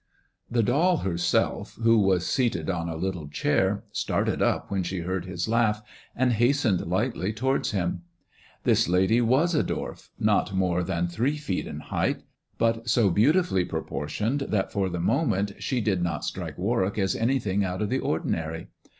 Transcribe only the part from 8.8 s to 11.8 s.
lady was a dwarf, not more than three feet